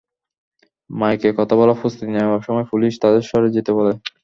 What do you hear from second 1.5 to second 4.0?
বলার প্রস্তুতি নেওয়ার সময় পুলিশ তাঁদের সরে যেতে বলে।